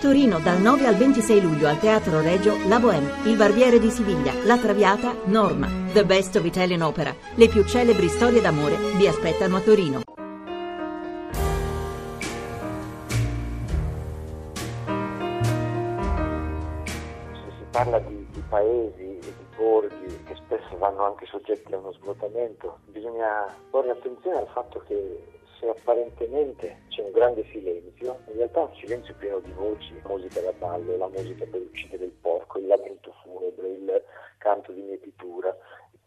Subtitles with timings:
[0.00, 4.34] Torino dal 9 al 26 luglio al Teatro Regio La Bohème, Il Barbiere di Siviglia,
[4.44, 7.14] La Traviata, Norma, The Best of Italian Opera.
[7.34, 10.00] Le più celebri storie d'amore vi aspettano a Torino.
[17.32, 21.78] Se si parla di, di paesi e di borghi che spesso vanno anche soggetti a
[21.78, 28.36] uno svuotamento, bisogna porre attenzione al fatto che se apparentemente c'è un grande silenzio, in
[28.36, 32.58] realtà un silenzio pieno di voci, musica da ballo, la musica per uccidere il porco,
[32.58, 34.02] il lamento funebre, il
[34.38, 35.56] canto di mietitura,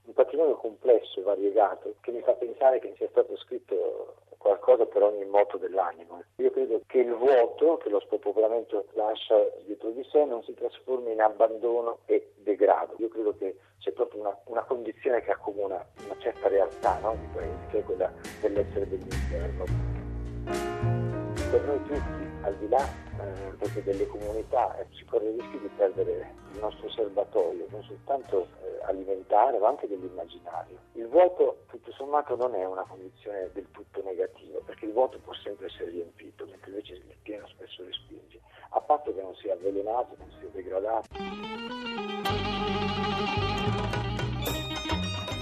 [0.06, 5.04] un patrimonio complesso e variegato che mi fa pensare che sia stato scritto qualcosa per
[5.04, 6.24] ogni moto dell'animo.
[6.38, 9.36] Io credo che il vuoto che lo spopolamento lascia
[9.66, 12.96] dietro di sé non si trasformi in abbandono e degrado.
[12.98, 17.28] Io credo che c'è proprio una, una condizione che accomuna una certa realtà no, di
[17.34, 18.12] paese, che è quella
[18.42, 21.19] dell'essere dell'interno.
[21.50, 25.70] Per noi tutti, al di là eh, delle comunità, eh, si corre il rischio di
[25.76, 30.78] perdere il nostro serbatoio, non soltanto eh, alimentare, ma anche dell'immaginario.
[30.94, 35.34] Il vuoto, tutto sommato, non è una condizione del tutto negativa, perché il vuoto può
[35.34, 40.16] sempre essere riempito, mentre invece il pieno spesso respinge, a patto che non sia avvelenato,
[40.20, 41.08] non sia degradato.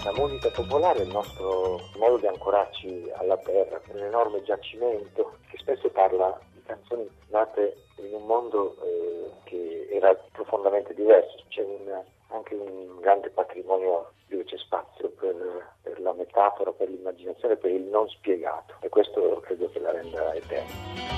[0.05, 5.36] La musica popolare è il nostro modo di ancorarci alla terra, un enorme giacimento
[5.67, 11.43] spesso parla di canzoni nate in un mondo eh, che era profondamente diverso.
[11.49, 15.35] C'è un, anche un grande patrimonio dove c'è spazio per,
[15.81, 20.33] per la metafora, per l'immaginazione, per il non spiegato e questo credo che la renda
[20.33, 21.16] eterna.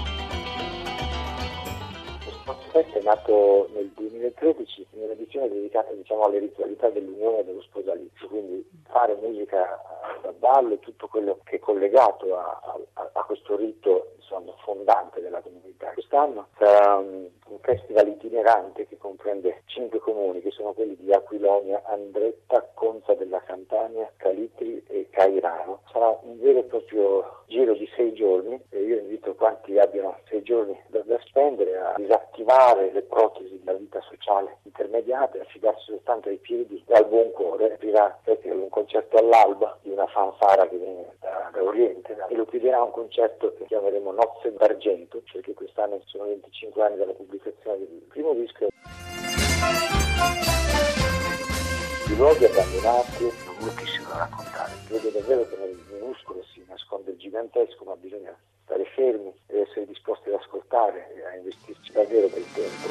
[2.79, 8.27] Fest è nato nel 2013 in un'edizione dedicata diciamo, alle ritualità dell'unione e dello sposalizio,
[8.27, 9.81] quindi fare musica
[10.21, 15.19] da ballo e tutto quello che è collegato a, a, a questo rito insomma, fondante
[15.19, 15.91] della comunità.
[15.91, 21.81] Quest'anno sarà un, un, festival itinerante che comprende cinque comuni, che sono quelli di Aquilonia,
[21.85, 23.68] Andretta, Conza della Campania,
[24.17, 25.81] Calitri e Cairano.
[25.91, 30.43] Sarà un vero e proprio giro di sei giorni e io invito quanti abbiano sei
[30.43, 36.29] giorni da, da spendere a disattivare le protesi della vita sociale intermediata e affidarsi soltanto
[36.29, 37.73] ai piedi e al buon cuore.
[37.73, 42.81] Aprirà un concerto all'alba di una fanfara che viene da, da Oriente e lo chiuderà
[42.81, 48.33] un concerto che chiameremo Nozze d'Argento, perché quest'anno sono 25 anni dalla pubblicazione del primo
[48.33, 48.67] disco.
[52.07, 54.73] I luoghi abbandonati moltissimo da raccontare.
[54.87, 59.85] Credo davvero che nel minuscolo si nasconde il gigantesco, ma bisogna stare fermi e essere
[59.85, 62.87] disposti ad ascoltare e a investirci davvero del tempo.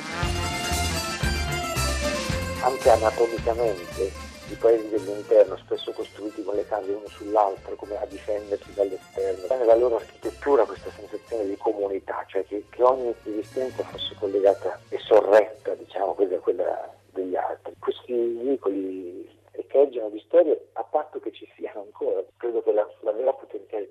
[2.63, 8.73] Anche anatomicamente i paesi dell'interno, spesso costruiti con le case uno sull'altro, come a difendersi
[8.73, 9.57] dall'esterno.
[9.57, 14.99] Nella loro architettura questa sensazione di comunità, cioè che, che ogni esistenza fosse collegata e
[14.99, 17.75] sorretta, diciamo, quella quella degli altri.
[17.79, 22.25] Questi vicoli echeggiano di storie a patto che ci siano ancora.
[22.37, 23.33] Credo che la, la vera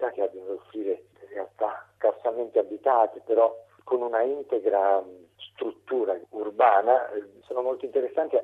[0.07, 5.03] potenzialità che abbiano da offrire realtà scarsamente abitate, però con una integra
[5.38, 8.38] struttura urbana, eh, sono molto interessanti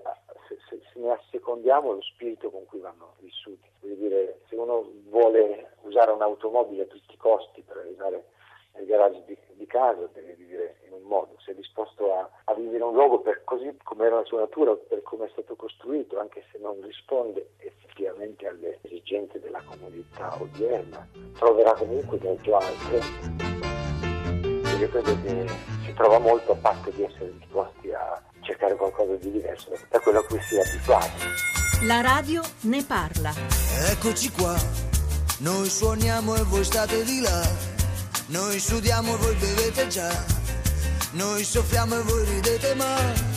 [0.47, 3.69] se, se, se, ne assecondiamo lo spirito con cui vanno vissuti.
[3.81, 8.25] Vuol dire, se uno vuole usare un'automobile a tutti i costi per arrivare
[8.73, 12.53] nel garage di, di casa, deve vivere in un modo, se è disposto a, a
[12.53, 16.19] vivere un luogo per così come era la sua natura, per come è stato costruito,
[16.19, 17.51] anche se non risponde
[17.93, 22.97] effettivamente alle esigenze della comunità odierna, troverà comunque molto altro.
[24.79, 25.47] Io credo che
[25.85, 30.19] si trova molto a patto di essere disposti a cercare qualcosa di diverso da quello
[30.19, 31.85] a cui si è abituati.
[31.85, 33.31] La radio ne parla.
[33.89, 34.55] Eccoci qua,
[35.39, 37.47] noi suoniamo e voi state di là,
[38.27, 40.11] noi sudiamo e voi bevete già,
[41.11, 43.31] noi soffriamo e voi ridete ma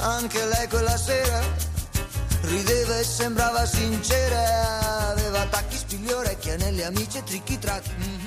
[0.00, 1.63] anche lei quella sera
[2.54, 7.90] rideva e sembrava sincera, aveva tacchi, spigli, orecchie, anelli, amici e tricchi tracchi.
[7.90, 8.23] Mm-hmm.